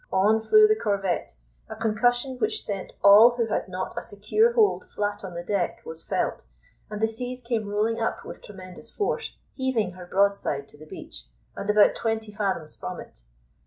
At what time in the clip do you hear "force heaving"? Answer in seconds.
8.89-9.91